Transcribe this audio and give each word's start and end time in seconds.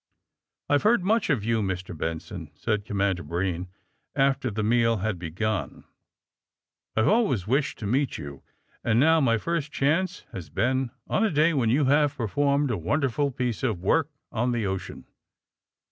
'^I 0.67 0.73
have 0.73 0.81
heard 0.81 1.03
much 1.03 1.29
of 1.29 1.43
you, 1.45 1.61
Mr. 1.61 1.95
Benson," 1.95 2.49
said 2.55 2.85
Commander 2.85 3.21
Breen, 3.21 3.67
after 4.15 4.49
the 4.49 4.63
meal 4.63 4.97
had 4.97 5.19
be 5.19 5.29
gun. 5.29 5.83
*'I 6.95 7.01
have 7.01 7.07
always 7.07 7.45
wished 7.45 7.77
to 7.77 7.85
meet 7.85 8.17
you, 8.17 8.41
and 8.83 8.99
now 8.99 9.21
my 9.21 9.37
first 9.37 9.71
chance 9.71 10.25
has 10.31 10.49
been 10.49 10.89
on 11.07 11.23
a 11.23 11.29
day 11.29 11.53
when 11.53 11.69
you 11.69 11.85
have 11.85 12.17
performed 12.17 12.71
a 12.71 12.77
wonderful 12.79 13.29
piece 13.29 13.61
of 13.61 13.79
work 13.83 14.09
on 14.31 14.53
the 14.53 14.65
ocean." 14.65 15.05